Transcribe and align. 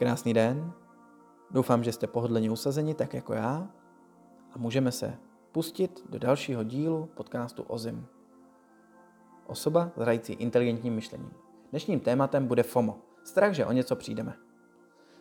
Krásný 0.00 0.34
den. 0.34 0.72
Doufám, 1.50 1.84
že 1.84 1.92
jste 1.92 2.06
pohodlně 2.06 2.50
usazeni 2.50 2.94
tak 2.94 3.14
jako 3.14 3.34
já 3.34 3.68
a 4.54 4.58
můžeme 4.58 4.92
se 4.92 5.14
pustit 5.52 6.04
do 6.08 6.18
dalšího 6.18 6.64
dílu 6.64 7.08
podcastu 7.14 7.62
OZIM. 7.62 8.06
Osoba 9.46 9.90
zrající 9.96 10.32
inteligentním 10.32 10.94
myšlením. 10.94 11.30
Dnešním 11.70 12.00
tématem 12.00 12.46
bude 12.46 12.62
FOMO. 12.62 12.98
Strach, 13.24 13.52
že 13.52 13.66
o 13.66 13.72
něco 13.72 13.96
přijdeme. 13.96 14.34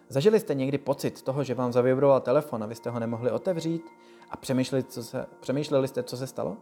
Zažili 0.09 0.39
jste 0.39 0.55
někdy 0.55 0.77
pocit 0.77 1.21
toho, 1.21 1.43
že 1.43 1.55
vám 1.55 1.73
zavibroval 1.73 2.21
telefon 2.21 2.63
a 2.63 2.65
vy 2.65 2.75
jste 2.75 2.89
ho 2.89 2.99
nemohli 2.99 3.31
otevřít 3.31 3.83
a 4.29 4.37
přemýšleli, 4.37 4.83
co 4.83 5.03
se, 5.03 5.25
přemýšleli 5.39 5.87
jste, 5.87 6.03
co 6.03 6.17
se 6.17 6.27
stalo? 6.27 6.57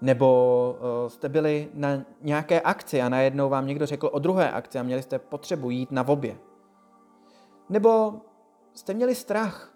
Nebo 0.00 0.76
uh, 0.80 1.08
jste 1.08 1.28
byli 1.28 1.68
na 1.74 2.04
nějaké 2.20 2.60
akci 2.60 3.02
a 3.02 3.08
najednou 3.08 3.48
vám 3.48 3.66
někdo 3.66 3.86
řekl 3.86 4.10
o 4.12 4.18
druhé 4.18 4.50
akci 4.50 4.78
a 4.78 4.82
měli 4.82 5.02
jste 5.02 5.18
potřebu 5.18 5.70
jít 5.70 5.92
na 5.92 6.08
obě. 6.08 6.38
Nebo 7.68 8.20
jste 8.74 8.94
měli 8.94 9.14
strach, 9.14 9.74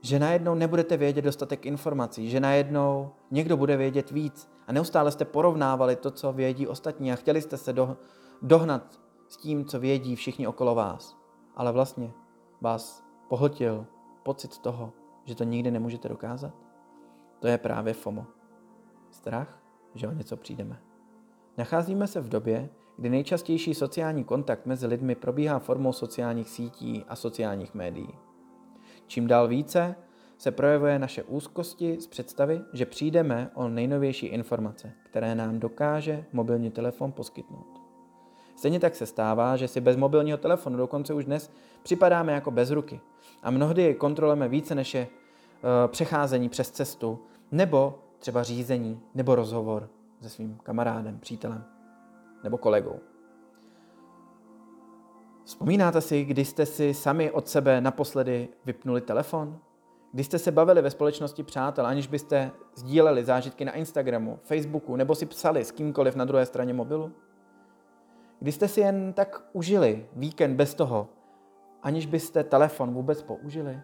že 0.00 0.18
najednou 0.18 0.54
nebudete 0.54 0.96
vědět 0.96 1.22
dostatek 1.22 1.66
informací, 1.66 2.30
že 2.30 2.40
najednou 2.40 3.10
někdo 3.30 3.56
bude 3.56 3.76
vědět 3.76 4.10
víc 4.10 4.50
a 4.66 4.72
neustále 4.72 5.12
jste 5.12 5.24
porovnávali 5.24 5.96
to, 5.96 6.10
co 6.10 6.32
vědí 6.32 6.66
ostatní 6.66 7.12
a 7.12 7.16
chtěli 7.16 7.42
jste 7.42 7.56
se 7.56 7.72
do, 7.72 7.96
dohnat 8.42 9.00
s 9.28 9.36
tím, 9.36 9.64
co 9.64 9.80
vědí 9.80 10.16
všichni 10.16 10.46
okolo 10.46 10.74
vás. 10.74 11.16
Ale 11.56 11.72
vlastně 11.72 12.12
vás 12.60 13.04
pohltil 13.28 13.86
pocit 14.22 14.58
toho, 14.58 14.92
že 15.24 15.34
to 15.34 15.44
nikdy 15.44 15.70
nemůžete 15.70 16.08
dokázat. 16.08 16.54
To 17.40 17.48
je 17.48 17.58
právě 17.58 17.94
FOMO. 17.94 18.26
Strach, 19.10 19.58
že 19.94 20.08
o 20.08 20.12
něco 20.12 20.36
přijdeme. 20.36 20.82
Nacházíme 21.58 22.06
se 22.06 22.20
v 22.20 22.28
době, 22.28 22.70
kdy 22.96 23.10
nejčastější 23.10 23.74
sociální 23.74 24.24
kontakt 24.24 24.66
mezi 24.66 24.86
lidmi 24.86 25.14
probíhá 25.14 25.58
formou 25.58 25.92
sociálních 25.92 26.48
sítí 26.48 27.04
a 27.08 27.16
sociálních 27.16 27.74
médií. 27.74 28.08
Čím 29.06 29.26
dál 29.26 29.48
více 29.48 29.94
se 30.38 30.50
projevuje 30.50 30.98
naše 30.98 31.22
úzkosti 31.22 32.00
z 32.00 32.06
představy, 32.06 32.60
že 32.72 32.86
přijdeme 32.86 33.50
o 33.54 33.68
nejnovější 33.68 34.26
informace, 34.26 34.92
které 35.02 35.34
nám 35.34 35.60
dokáže 35.60 36.24
mobilní 36.32 36.70
telefon 36.70 37.12
poskytnout. 37.12 37.80
Stejně 38.56 38.80
tak 38.80 38.94
se 38.94 39.06
stává, 39.06 39.56
že 39.56 39.68
si 39.68 39.80
bez 39.80 39.96
mobilního 39.96 40.38
telefonu 40.38 40.76
dokonce 40.76 41.14
už 41.14 41.24
dnes 41.24 41.50
připadáme 41.82 42.32
jako 42.32 42.50
bez 42.50 42.70
ruky 42.70 43.00
a 43.42 43.50
mnohdy 43.50 43.82
je 43.82 43.94
kontrolujeme 43.94 44.48
více 44.48 44.74
než 44.74 44.94
je 44.94 45.06
uh, 45.06 45.90
přecházení 45.90 46.48
přes 46.48 46.70
cestu 46.70 47.18
nebo 47.52 47.98
třeba 48.18 48.42
řízení 48.42 49.00
nebo 49.14 49.34
rozhovor 49.34 49.88
se 50.20 50.28
svým 50.28 50.58
kamarádem, 50.62 51.18
přítelem 51.18 51.73
nebo 52.44 52.58
kolegou. 52.58 53.00
Vzpomínáte 55.44 56.00
si, 56.00 56.24
kdy 56.24 56.44
jste 56.44 56.66
si 56.66 56.94
sami 56.94 57.30
od 57.30 57.48
sebe 57.48 57.80
naposledy 57.80 58.48
vypnuli 58.64 59.00
telefon? 59.00 59.58
Kdy 60.12 60.24
jste 60.24 60.38
se 60.38 60.52
bavili 60.52 60.82
ve 60.82 60.90
společnosti 60.90 61.42
přátel, 61.42 61.86
aniž 61.86 62.06
byste 62.06 62.50
sdíleli 62.74 63.24
zážitky 63.24 63.64
na 63.64 63.72
Instagramu, 63.72 64.38
Facebooku 64.42 64.96
nebo 64.96 65.14
si 65.14 65.26
psali 65.26 65.64
s 65.64 65.70
kýmkoliv 65.70 66.16
na 66.16 66.24
druhé 66.24 66.46
straně 66.46 66.74
mobilu? 66.74 67.12
Kdy 68.40 68.52
jste 68.52 68.68
si 68.68 68.80
jen 68.80 69.12
tak 69.12 69.42
užili 69.52 70.06
víkend 70.16 70.56
bez 70.56 70.74
toho, 70.74 71.08
aniž 71.82 72.06
byste 72.06 72.44
telefon 72.44 72.94
vůbec 72.94 73.22
použili? 73.22 73.80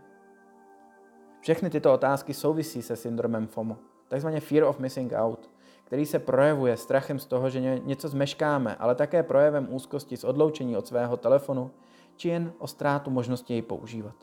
Všechny 1.41 1.71
tyto 1.71 1.93
otázky 1.93 2.35
souvisí 2.35 2.83
se 2.83 2.97
syndromem 2.97 3.47
FOMO, 3.47 3.77
takzvaně 4.09 4.41
Fear 4.41 4.65
of 4.65 4.79
Missing 4.79 5.13
Out, 5.17 5.51
který 5.91 6.07
se 6.07 6.19
projevuje 6.19 6.77
strachem 6.77 7.19
z 7.19 7.27
toho, 7.27 7.51
že 7.51 7.79
něco 7.79 8.09
zmeškáme, 8.09 8.77
ale 8.77 8.95
také 8.95 9.23
projevem 9.23 9.69
úzkosti 9.71 10.17
z 10.17 10.25
odloučení 10.25 10.77
od 10.77 10.87
svého 10.87 11.17
telefonu, 11.17 11.71
či 12.17 12.29
jen 12.29 12.53
o 12.59 12.67
ztrátu 12.67 13.11
možnosti 13.11 13.53
jej 13.53 13.63
používat. 13.63 14.15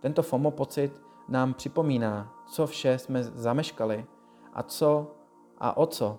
Tento 0.00 0.22
FOMO 0.22 0.50
pocit 0.50 1.00
nám 1.28 1.54
připomíná, 1.54 2.32
co 2.46 2.66
vše 2.66 2.98
jsme 2.98 3.24
zameškali 3.24 4.06
a 4.52 4.62
co 4.62 5.14
a 5.58 5.76
o 5.76 5.86
co 5.86 6.18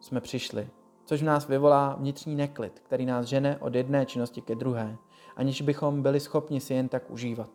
jsme 0.00 0.20
přišli, 0.20 0.68
což 1.04 1.22
v 1.22 1.24
nás 1.24 1.48
vyvolá 1.48 1.94
vnitřní 1.94 2.34
neklid, 2.36 2.80
který 2.80 3.06
nás 3.06 3.26
žene 3.26 3.58
od 3.60 3.74
jedné 3.74 4.06
činnosti 4.06 4.40
ke 4.40 4.54
druhé, 4.54 4.96
aniž 5.36 5.62
bychom 5.62 6.02
byli 6.02 6.20
schopni 6.20 6.60
si 6.60 6.74
jen 6.74 6.88
tak 6.88 7.10
užívat. 7.10 7.50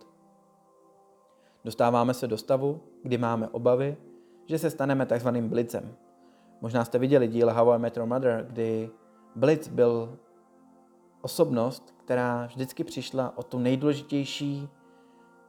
Dostáváme 1.65 2.13
se 2.13 2.27
do 2.27 2.37
stavu, 2.37 2.81
kdy 3.03 3.17
máme 3.17 3.47
obavy, 3.47 3.97
že 4.45 4.59
se 4.59 4.69
staneme 4.69 5.05
takzvaným 5.05 5.49
blicem, 5.49 5.95
Možná 6.61 6.85
jste 6.85 6.99
viděli 6.99 7.27
díl 7.27 7.53
How 7.53 7.71
I 7.73 7.79
Met 7.79 7.97
Your 7.97 8.07
Mother, 8.07 8.45
kdy 8.49 8.89
Blitz 9.35 9.67
byl 9.67 10.17
osobnost, 11.21 11.95
která 11.97 12.45
vždycky 12.45 12.83
přišla 12.83 13.37
o 13.37 13.43
tu 13.43 13.59
nejdůležitější 13.59 14.69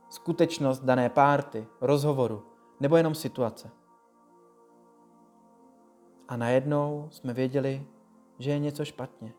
skutečnost 0.09 0.85
dané 0.85 1.09
párty, 1.09 1.67
rozhovoru 1.81 2.43
nebo 2.81 2.97
jenom 2.97 3.15
situace. 3.15 3.71
A 6.29 6.37
najednou 6.37 7.09
jsme 7.11 7.33
věděli, 7.33 7.87
že 8.39 8.51
je 8.51 8.59
něco 8.59 8.85
špatně. 8.85 9.33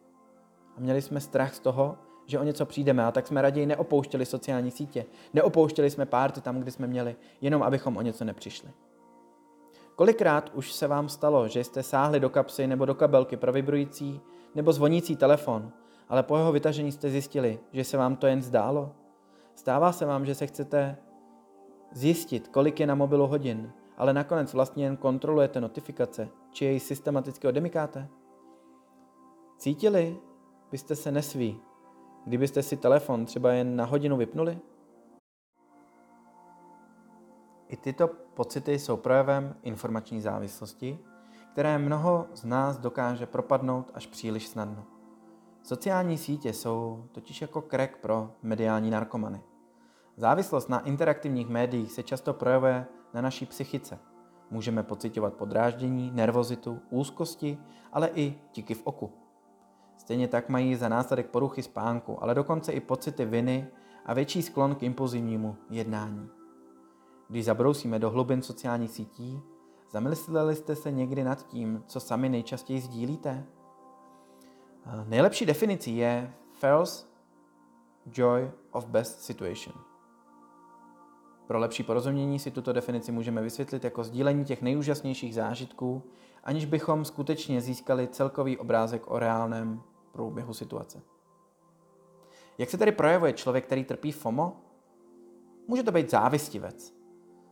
A 0.77 0.79
měli 0.79 1.01
jsme 1.01 1.19
strach 1.19 1.53
z 1.53 1.59
toho, 1.59 1.97
že 2.25 2.39
o 2.39 2.43
něco 2.43 2.65
přijdeme, 2.65 3.05
a 3.05 3.11
tak 3.11 3.27
jsme 3.27 3.41
raději 3.41 3.65
neopouštěli 3.65 4.25
sociální 4.25 4.71
sítě. 4.71 5.05
Neopouštěli 5.33 5.89
jsme 5.89 6.05
párty 6.05 6.41
tam, 6.41 6.59
kde 6.59 6.71
jsme 6.71 6.87
měli, 6.87 7.15
jenom 7.41 7.63
abychom 7.63 7.97
o 7.97 8.01
něco 8.01 8.25
nepřišli. 8.25 8.69
Kolikrát 9.99 10.51
už 10.53 10.71
se 10.71 10.87
vám 10.87 11.09
stalo, 11.09 11.47
že 11.47 11.63
jste 11.63 11.83
sáhli 11.83 12.19
do 12.19 12.29
kapsy 12.29 12.67
nebo 12.67 12.85
do 12.85 12.95
kabelky 12.95 13.37
pro 13.37 13.51
vibrující 13.51 14.21
nebo 14.55 14.73
zvonící 14.73 15.15
telefon, 15.15 15.71
ale 16.09 16.23
po 16.23 16.37
jeho 16.37 16.51
vytažení 16.51 16.91
jste 16.91 17.09
zjistili, 17.09 17.59
že 17.71 17.83
se 17.83 17.97
vám 17.97 18.15
to 18.15 18.27
jen 18.27 18.41
zdálo? 18.41 18.95
Stává 19.55 19.91
se 19.91 20.05
vám, 20.05 20.25
že 20.25 20.35
se 20.35 20.47
chcete 20.47 20.97
zjistit, 21.91 22.47
kolik 22.47 22.79
je 22.79 22.87
na 22.87 22.95
mobilu 22.95 23.27
hodin, 23.27 23.71
ale 23.97 24.13
nakonec 24.13 24.53
vlastně 24.53 24.83
jen 24.83 24.97
kontrolujete 24.97 25.61
notifikace, 25.61 26.29
či 26.51 26.65
jej 26.65 26.79
systematicky 26.79 27.47
odemykáte? 27.47 28.07
Cítili 29.57 30.17
byste 30.71 30.95
se 30.95 31.11
nesví, 31.11 31.59
kdybyste 32.25 32.63
si 32.63 32.77
telefon 32.77 33.25
třeba 33.25 33.51
jen 33.51 33.75
na 33.75 33.85
hodinu 33.85 34.17
vypnuli? 34.17 34.59
I 37.69 37.77
tyto 37.77 38.07
pocity 38.33 38.79
jsou 38.79 38.97
projevem 38.97 39.55
informační 39.61 40.21
závislosti, 40.21 40.99
které 41.51 41.77
mnoho 41.77 42.27
z 42.33 42.45
nás 42.45 42.77
dokáže 42.77 43.25
propadnout 43.25 43.91
až 43.93 44.07
příliš 44.07 44.47
snadno. 44.47 44.83
Sociální 45.63 46.17
sítě 46.17 46.53
jsou 46.53 47.03
totiž 47.11 47.41
jako 47.41 47.61
krek 47.61 47.97
pro 47.97 48.31
mediální 48.43 48.89
narkomany. 48.89 49.41
Závislost 50.17 50.69
na 50.69 50.79
interaktivních 50.79 51.49
médiích 51.49 51.91
se 51.91 52.03
často 52.03 52.33
projevuje 52.33 52.85
na 53.13 53.21
naší 53.21 53.45
psychice. 53.45 53.99
Můžeme 54.51 54.83
pocitovat 54.83 55.33
podráždění, 55.33 56.11
nervozitu, 56.11 56.79
úzkosti, 56.89 57.57
ale 57.93 58.09
i 58.13 58.41
tiky 58.51 58.73
v 58.73 58.81
oku. 58.83 59.11
Stejně 59.97 60.27
tak 60.27 60.49
mají 60.49 60.75
za 60.75 60.89
následek 60.89 61.29
poruchy 61.29 61.63
spánku, 61.63 62.23
ale 62.23 62.35
dokonce 62.35 62.71
i 62.71 62.79
pocity 62.79 63.25
viny 63.25 63.67
a 64.05 64.13
větší 64.13 64.41
sklon 64.41 64.75
k 64.75 64.83
impulzivnímu 64.83 65.55
jednání. 65.69 66.38
Když 67.29 67.45
zabrousíme 67.45 67.99
do 67.99 68.09
hlubin 68.09 68.41
sociálních 68.41 68.91
sítí, 68.91 69.41
zamysleli 69.91 70.55
jste 70.55 70.75
se 70.75 70.91
někdy 70.91 71.23
nad 71.23 71.47
tím, 71.47 71.83
co 71.87 71.99
sami 71.99 72.29
nejčastěji 72.29 72.81
sdílíte? 72.81 73.45
Nejlepší 75.07 75.45
definicí 75.45 75.97
je 75.97 76.33
false 76.53 77.05
joy 78.11 78.51
of 78.71 78.85
best 78.85 79.21
situation. 79.21 79.75
Pro 81.47 81.59
lepší 81.59 81.83
porozumění 81.83 82.39
si 82.39 82.51
tuto 82.51 82.73
definici 82.73 83.11
můžeme 83.11 83.41
vysvětlit 83.41 83.83
jako 83.83 84.03
sdílení 84.03 84.45
těch 84.45 84.61
nejúžasnějších 84.61 85.35
zážitků, 85.35 86.03
aniž 86.43 86.65
bychom 86.65 87.05
skutečně 87.05 87.61
získali 87.61 88.07
celkový 88.07 88.57
obrázek 88.57 89.11
o 89.11 89.19
reálném 89.19 89.81
průběhu 90.11 90.53
situace. 90.53 91.01
Jak 92.57 92.69
se 92.69 92.77
tedy 92.77 92.91
projevuje 92.91 93.33
člověk, 93.33 93.65
který 93.65 93.83
trpí 93.83 94.11
FOMO? 94.11 94.61
Může 95.67 95.83
to 95.83 95.91
být 95.91 96.11
závistivec, 96.11 96.98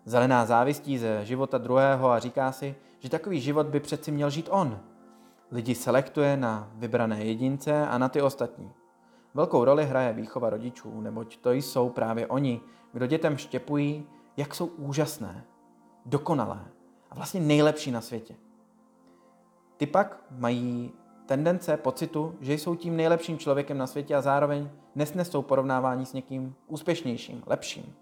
Zelená 0.08 0.46
závistí 0.46 0.98
ze 0.98 1.26
života 1.26 1.58
druhého 1.58 2.10
a 2.10 2.20
říká 2.20 2.52
si, 2.52 2.76
že 3.00 3.10
takový 3.10 3.42
život 3.42 3.68
by 3.68 3.80
přeci 3.80 4.12
měl 4.12 4.30
žít 4.30 4.50
on. 4.52 4.80
Lidi 5.52 5.76
selektuje 5.76 6.38
na 6.38 6.72
vybrané 6.76 7.26
jedince 7.26 7.88
a 7.88 7.98
na 7.98 8.10
ty 8.10 8.22
ostatní. 8.22 8.72
Velkou 9.34 9.66
roli 9.66 9.86
hraje 9.86 10.14
výchova 10.14 10.50
rodičů, 10.50 11.02
neboť 11.02 11.38
to 11.38 11.52
jsou 11.52 11.90
právě 11.90 12.28
oni, 12.28 12.62
kdo 12.94 13.08
dětem 13.08 13.38
štěpují, 13.38 14.06
jak 14.38 14.56
jsou 14.56 14.66
úžasné, 14.66 15.44
dokonalé 16.06 16.60
a 17.12 17.16
vlastně 17.16 17.40
nejlepší 17.40 17.92
na 17.92 18.02
světě. 18.02 18.36
Ty 19.78 19.86
pak 19.86 20.24
mají 20.32 20.92
tendence 21.26 21.78
pocitu, 21.78 22.36
že 22.42 22.54
jsou 22.54 22.76
tím 22.76 22.96
nejlepším 22.96 23.38
člověkem 23.38 23.78
na 23.78 23.88
světě 23.88 24.16
a 24.16 24.22
zároveň 24.22 24.70
nesnesou 24.96 25.42
porovnávání 25.42 26.06
s 26.06 26.14
někým 26.14 26.56
úspěšnějším, 26.68 27.44
lepším 27.46 27.96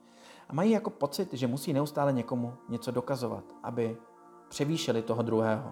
a 0.49 0.53
mají 0.53 0.71
jako 0.71 0.89
pocit, 0.89 1.33
že 1.33 1.47
musí 1.47 1.73
neustále 1.73 2.13
někomu 2.13 2.53
něco 2.69 2.91
dokazovat, 2.91 3.43
aby 3.63 3.97
převýšili 4.49 5.01
toho 5.01 5.21
druhého. 5.21 5.71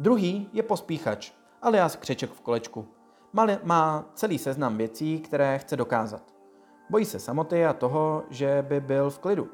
Druhý 0.00 0.48
je 0.52 0.62
pospíchač, 0.62 1.32
alias 1.62 1.96
křeček 1.96 2.30
v 2.30 2.40
kolečku. 2.40 2.88
má 3.62 4.04
celý 4.14 4.38
seznam 4.38 4.76
věcí, 4.76 5.20
které 5.20 5.58
chce 5.58 5.76
dokázat. 5.76 6.34
Bojí 6.90 7.04
se 7.04 7.18
samoty 7.18 7.66
a 7.66 7.72
toho, 7.72 8.24
že 8.30 8.64
by 8.68 8.80
byl 8.80 9.10
v 9.10 9.18
klidu. 9.18 9.48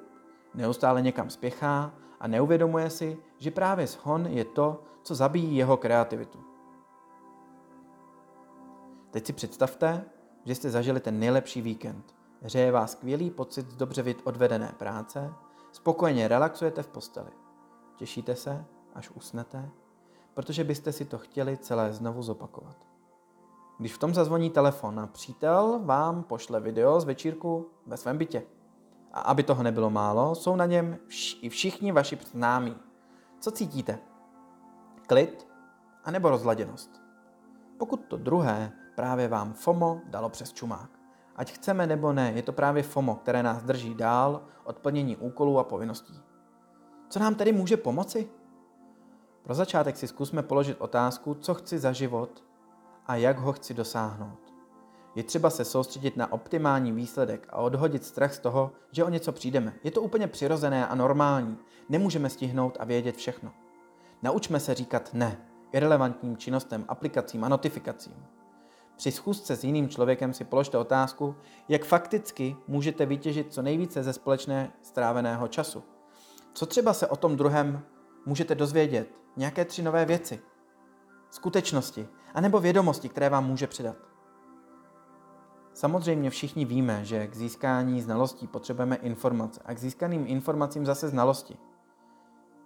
Neustále 0.55 1.03
někam 1.03 1.31
spěchá 1.31 1.95
a 2.21 2.29
neuvědomuje 2.29 2.91
si, 2.91 3.19
že 3.39 3.51
právě 3.51 3.87
shon 3.87 4.27
je 4.27 4.45
to, 4.45 4.83
co 5.03 5.15
zabíjí 5.15 5.57
jeho 5.57 5.77
kreativitu. 5.77 6.39
Teď 9.11 9.27
si 9.27 9.33
představte, 9.33 10.05
že 10.45 10.55
jste 10.55 10.71
zažili 10.71 11.01
ten 11.01 11.19
nejlepší 11.19 11.63
víkend. 11.63 12.20
Hřeje 12.43 12.73
vás 12.73 12.93
skvělý 12.93 13.31
pocit 13.31 13.71
z 13.71 13.77
dobře 13.77 14.15
odvedené 14.25 14.75
práce, 14.79 15.35
spokojeně 15.73 16.29
relaxujete 16.29 16.83
v 16.83 16.89
posteli. 16.89 17.31
Těšíte 17.97 18.37
se, 18.37 18.65
až 18.95 19.11
usnete, 19.11 19.71
protože 20.35 20.65
byste 20.65 20.93
si 20.93 21.05
to 21.05 21.19
chtěli 21.19 21.57
celé 21.57 21.93
znovu 21.93 22.23
zopakovat. 22.23 22.77
Když 23.79 23.95
v 23.95 23.99
tom 23.99 24.15
zazvoní 24.15 24.51
telefon 24.51 25.01
a 25.01 25.07
přítel 25.07 25.81
vám 25.85 26.23
pošle 26.23 26.61
video 26.61 27.01
z 27.01 27.05
večírku 27.05 27.71
ve 27.87 27.97
svém 27.97 28.19
bytě. 28.19 28.43
A 29.13 29.21
aby 29.21 29.43
toho 29.43 29.63
nebylo 29.63 29.91
málo, 29.91 30.35
jsou 30.35 30.57
na 30.57 30.67
něm 30.67 30.99
vš- 31.09 31.39
i 31.43 31.49
všichni 31.49 31.93
vaši 31.93 32.19
známí. 32.33 32.77
Co 33.41 33.51
cítíte? 33.51 33.99
Klid 35.07 35.49
a 36.05 36.11
nebo 36.11 36.31
rozladěnost? 36.31 37.03
Pokud 37.79 38.01
to 38.09 38.17
druhé 38.17 38.73
právě 38.95 39.29
vám 39.29 39.53
FOMO 39.53 40.01
dalo 40.05 40.29
přes 40.29 40.53
čumák. 40.53 41.00
Ať 41.41 41.53
chceme 41.53 41.87
nebo 41.87 42.13
ne, 42.13 42.33
je 42.37 42.43
to 42.43 42.53
právě 42.53 42.83
FOMO, 42.83 43.15
které 43.15 43.43
nás 43.43 43.63
drží 43.63 43.95
dál 43.95 44.43
od 44.65 44.79
plnění 44.79 45.17
úkolů 45.17 45.59
a 45.59 45.65
povinností. 45.65 46.21
Co 47.09 47.19
nám 47.19 47.35
tedy 47.35 47.53
může 47.53 47.77
pomoci? 47.77 48.29
Pro 49.43 49.55
začátek 49.55 49.97
si 49.97 50.09
zkusme 50.09 50.43
položit 50.43 50.77
otázku, 50.81 51.35
co 51.35 51.55
chci 51.55 51.79
za 51.79 51.93
život 51.93 52.45
a 53.07 53.17
jak 53.17 53.39
ho 53.39 53.53
chci 53.53 53.75
dosáhnout. 53.75 54.55
Je 55.15 55.23
třeba 55.23 55.51
se 55.51 55.65
soustředit 55.65 56.17
na 56.17 56.33
optimální 56.33 56.93
výsledek 56.93 57.47
a 57.51 57.57
odhodit 57.57 58.05
strach 58.05 58.35
z 58.35 58.39
toho, 58.39 58.73
že 58.93 59.05
o 59.05 59.09
něco 59.09 59.33
přijdeme. 59.33 59.75
Je 59.85 59.91
to 59.91 60.03
úplně 60.03 60.27
přirozené 60.27 60.87
a 60.87 60.95
normální. 60.95 61.59
Nemůžeme 61.89 62.31
stihnout 62.31 62.77
a 62.81 62.85
vědět 62.85 63.17
všechno. 63.17 63.53
Naučme 64.23 64.61
se 64.61 64.75
říkat 64.75 65.11
ne 65.13 65.37
irrelevantním 65.73 66.37
činnostem, 66.37 66.85
aplikacím 66.89 67.45
a 67.45 67.49
notifikacím. 67.49 68.40
Při 69.01 69.13
schůzce 69.13 69.57
s 69.57 69.65
jiným 69.65 69.89
člověkem 69.89 70.33
si 70.33 70.45
položte 70.45 70.79
otázku, 70.79 71.37
jak 71.69 71.85
fakticky 71.85 72.57
můžete 72.69 73.07
vytěžit 73.07 73.53
co 73.53 73.63
nejvíce 73.63 74.03
ze 74.03 74.13
společné 74.13 74.73
stráveného 74.83 75.49
času. 75.49 75.83
Co 76.53 76.67
třeba 76.67 76.93
se 76.93 77.07
o 77.07 77.17
tom 77.17 77.37
druhém 77.37 77.83
můžete 78.27 78.55
dozvědět? 78.55 79.09
Nějaké 79.37 79.65
tři 79.65 79.83
nové 79.83 80.05
věci, 80.05 80.41
skutečnosti, 81.31 82.09
anebo 82.35 82.61
vědomosti, 82.61 83.09
které 83.09 83.29
vám 83.29 83.47
může 83.47 83.67
přidat. 83.67 83.97
Samozřejmě 85.75 86.31
všichni 86.31 86.65
víme, 86.65 87.05
že 87.05 87.27
k 87.27 87.37
získání 87.37 88.03
znalostí 88.03 88.47
potřebujeme 88.47 88.97
informace 88.97 89.61
a 89.65 89.75
k 89.75 89.79
získaným 89.79 90.25
informacím 90.27 90.87
zase 90.87 91.09
znalosti. 91.09 91.57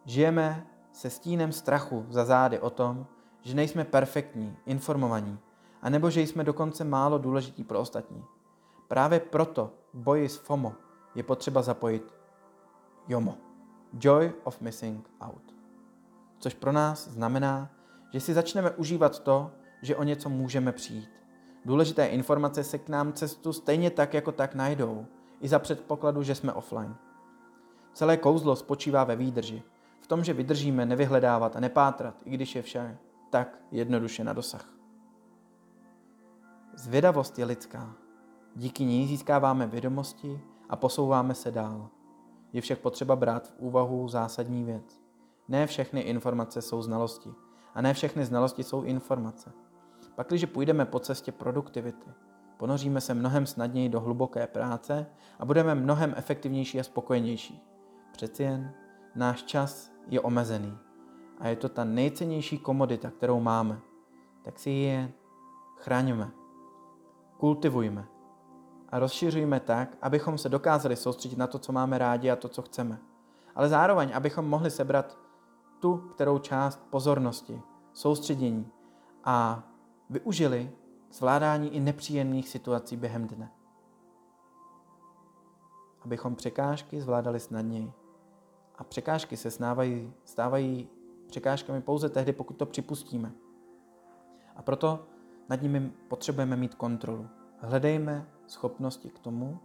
Žijeme 0.05 0.67
se 0.93 1.11
stínem 1.11 1.53
strachu 1.53 2.07
za 2.09 2.25
zády 2.25 2.59
o 2.59 2.71
tom, 2.71 3.07
že 3.43 3.55
nejsme 3.55 3.85
perfektní, 3.85 4.57
informovaní, 4.67 5.39
anebo 5.85 6.11
že 6.11 6.21
jsme 6.21 6.45
dokonce 6.45 6.85
málo 6.85 7.19
důležití 7.19 7.65
pro 7.65 7.81
ostatní. 7.81 8.25
Právě 8.89 9.21
proto 9.21 9.71
boji 9.95 10.29
s 10.29 10.37
FOMO 10.37 10.75
je 11.15 11.23
potřeba 11.23 11.63
zapojit 11.63 12.15
JOMO, 13.09 13.39
Joy 14.01 14.33
of 14.45 14.61
Missing 14.61 15.11
Out. 15.21 15.55
Což 16.39 16.55
pro 16.55 16.73
nás 16.73 17.09
znamená, 17.09 17.71
že 18.13 18.21
si 18.21 18.35
začneme 18.35 18.71
užívat 18.71 19.19
to, 19.19 19.51
že 19.83 19.97
o 19.97 20.03
něco 20.03 20.29
můžeme 20.29 20.73
přijít. 20.73 21.11
Důležité 21.65 22.07
informace 22.07 22.65
se 22.65 22.79
k 22.79 22.89
nám 22.89 23.13
cestu 23.13 23.53
stejně 23.53 23.91
tak 23.91 24.15
jako 24.15 24.33
tak 24.33 24.55
najdou, 24.55 25.07
i 25.41 25.49
za 25.49 25.59
předpokladu, 25.59 26.23
že 26.23 26.35
jsme 26.35 26.53
offline. 26.53 26.97
Celé 27.93 28.17
kouzlo 28.17 28.57
spočívá 28.57 29.05
ve 29.05 29.17
výdrži, 29.17 29.63
v 30.01 30.07
tom, 30.07 30.25
že 30.25 30.33
vydržíme 30.33 30.87
nevyhledávat 30.87 31.57
a 31.57 31.61
nepátrat, 31.61 32.15
i 32.25 32.31
když 32.31 32.55
je 32.55 32.63
vše 32.63 32.99
tak 33.31 33.59
jednoduše 33.71 34.25
na 34.25 34.33
dosah. 34.33 34.74
Zvědavost 36.76 37.38
je 37.38 37.44
lidská. 37.44 37.94
Díky 38.56 38.85
ní 38.85 39.06
získáváme 39.06 39.67
vědomosti 39.67 40.41
a 40.69 40.76
posouváme 40.76 41.35
se 41.35 41.50
dál. 41.50 41.88
Je 42.53 42.61
však 42.61 42.79
potřeba 42.79 43.17
brát 43.17 43.49
v 43.49 43.55
úvahu 43.59 44.09
zásadní 44.09 44.65
věc. 44.65 45.00
Ne 45.49 45.67
všechny 45.67 46.00
informace 46.00 46.62
jsou 46.62 46.82
znalosti 46.82 47.31
a 47.75 47.82
ne 47.82 47.94
všechny 47.94 48.25
znalosti 48.25 48.65
jsou 48.65 48.82
informace. 48.82 49.53
Pakliže 50.15 50.47
půjdeme 50.47 50.85
po 50.85 50.99
cestě 50.99 51.32
produktivity, 51.32 52.11
ponoříme 52.56 53.00
se 53.00 53.15
mnohem 53.15 53.47
snadněji 53.47 53.88
do 53.88 54.00
hluboké 54.00 54.47
práce 54.47 55.06
a 55.38 55.44
budeme 55.44 55.75
mnohem 55.75 56.15
efektivnější 56.17 56.81
a 56.81 56.82
spokojenější. 56.82 57.62
Přeci 58.12 58.43
jen 58.43 58.75
náš 59.15 59.43
čas 59.43 59.91
je 60.09 60.21
omezený 60.21 60.79
a 61.38 61.49
je 61.49 61.56
to 61.56 61.69
ta 61.69 61.85
nejcennější 61.85 62.59
komodita, 62.59 63.11
kterou 63.11 63.41
máme. 63.41 63.81
Tak 64.43 64.59
si 64.59 64.71
ji 64.71 65.15
chráňme, 65.76 66.31
kultivujme 67.44 68.06
a 68.88 68.99
rozšiřujme 68.99 69.61
tak, 69.61 69.96
abychom 70.02 70.38
se 70.38 70.49
dokázali 70.49 70.96
soustředit 70.96 71.38
na 71.38 71.46
to, 71.46 71.58
co 71.58 71.73
máme 71.73 71.99
rádi 71.99 72.31
a 72.31 72.37
to, 72.37 72.49
co 72.49 72.62
chceme. 72.62 72.99
Ale 73.55 73.69
zároveň, 73.69 74.11
abychom 74.14 74.49
mohli 74.49 74.70
sebrat 74.70 75.19
tu, 75.81 75.96
kterou 75.96 76.38
část 76.38 76.81
pozornosti, 76.91 77.62
soustředění 77.93 78.69
a 79.25 79.62
využili 80.11 80.70
zvládání 81.12 81.75
i 81.75 81.81
nepříjemných 81.81 82.49
situací 82.49 82.96
během 82.96 83.26
dne. 83.26 83.52
Abychom 86.02 86.35
překážky 86.35 87.00
zvládali 87.00 87.40
snadněji. 87.40 87.93
A 88.79 88.85
překážky 88.85 89.37
se 89.37 89.50
snávají, 89.50 90.12
stávají 90.25 90.88
překážkami 91.26 91.81
pouze 91.81 92.08
tehdy, 92.08 92.32
pokud 92.32 92.56
to 92.56 92.67
připustíme. 92.67 93.32
A 94.56 94.62
proto 94.62 95.13
nad 95.49 95.62
nimi 95.62 95.93
potřebujeme 96.08 96.56
mít 96.56 96.75
kontrolu. 96.75 97.29
Hledejme 97.58 98.26
schopnosti 98.46 99.11
k 99.11 99.19
tomu, 99.19 99.61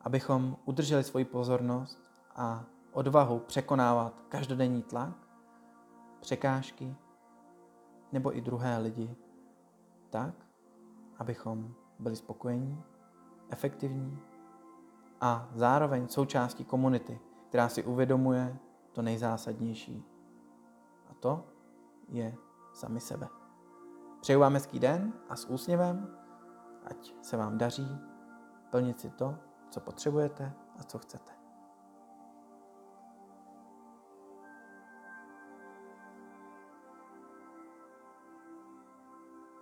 abychom 0.00 0.56
udrželi 0.64 1.04
svoji 1.04 1.24
pozornost 1.24 2.10
a 2.36 2.64
odvahu 2.92 3.38
překonávat 3.38 4.22
každodenní 4.28 4.82
tlak, 4.82 5.14
překážky 6.20 6.96
nebo 8.12 8.36
i 8.36 8.40
druhé 8.40 8.78
lidi 8.78 9.16
tak, 10.10 10.34
abychom 11.18 11.74
byli 11.98 12.16
spokojení, 12.16 12.82
efektivní 13.50 14.18
a 15.20 15.48
zároveň 15.54 16.08
součástí 16.08 16.64
komunity, 16.64 17.20
která 17.48 17.68
si 17.68 17.84
uvědomuje 17.84 18.56
to 18.92 19.02
nejzásadnější. 19.02 20.04
A 21.10 21.14
to 21.14 21.44
je 22.08 22.34
sami 22.72 23.00
sebe. 23.00 23.28
Přeju 24.26 24.40
vám 24.40 24.54
hezký 24.54 24.78
den 24.78 25.12
a 25.28 25.36
s 25.36 25.44
úsměvem, 25.44 26.08
ať 26.84 27.14
se 27.22 27.36
vám 27.36 27.58
daří 27.58 27.98
plnit 28.70 29.00
si 29.00 29.10
to, 29.10 29.38
co 29.70 29.80
potřebujete 29.80 30.52
a 30.78 30.82
co 30.82 30.98
chcete. 30.98 31.35